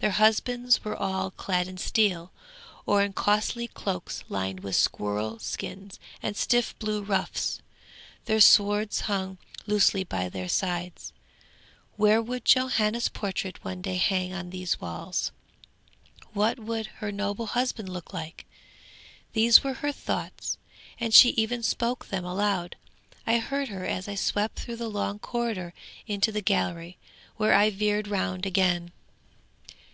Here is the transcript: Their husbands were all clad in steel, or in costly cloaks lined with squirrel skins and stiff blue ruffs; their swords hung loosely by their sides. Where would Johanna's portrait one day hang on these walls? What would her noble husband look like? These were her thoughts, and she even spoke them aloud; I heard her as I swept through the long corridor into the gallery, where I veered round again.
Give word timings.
Their 0.00 0.10
husbands 0.10 0.82
were 0.84 0.96
all 0.96 1.30
clad 1.30 1.68
in 1.68 1.78
steel, 1.78 2.32
or 2.86 3.04
in 3.04 3.12
costly 3.12 3.68
cloaks 3.68 4.24
lined 4.28 4.58
with 4.58 4.74
squirrel 4.74 5.38
skins 5.38 6.00
and 6.20 6.36
stiff 6.36 6.76
blue 6.80 7.04
ruffs; 7.04 7.62
their 8.24 8.40
swords 8.40 9.02
hung 9.02 9.38
loosely 9.64 10.02
by 10.02 10.28
their 10.28 10.48
sides. 10.48 11.12
Where 11.94 12.20
would 12.20 12.44
Johanna's 12.44 13.08
portrait 13.08 13.62
one 13.62 13.80
day 13.80 13.94
hang 13.94 14.32
on 14.34 14.50
these 14.50 14.80
walls? 14.80 15.30
What 16.32 16.58
would 16.58 16.86
her 16.96 17.12
noble 17.12 17.46
husband 17.46 17.88
look 17.88 18.12
like? 18.12 18.44
These 19.34 19.62
were 19.62 19.74
her 19.74 19.92
thoughts, 19.92 20.58
and 20.98 21.14
she 21.14 21.28
even 21.36 21.62
spoke 21.62 22.06
them 22.08 22.24
aloud; 22.24 22.74
I 23.24 23.38
heard 23.38 23.68
her 23.68 23.86
as 23.86 24.08
I 24.08 24.16
swept 24.16 24.58
through 24.58 24.78
the 24.78 24.90
long 24.90 25.20
corridor 25.20 25.72
into 26.08 26.32
the 26.32 26.42
gallery, 26.42 26.98
where 27.36 27.54
I 27.54 27.70
veered 27.70 28.08
round 28.08 28.44
again. 28.46 28.90